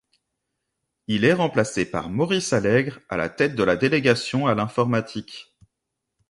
[1.05, 5.55] Il est remplacé par Maurice Allègre à la tête de la Délégation à l’Informatique.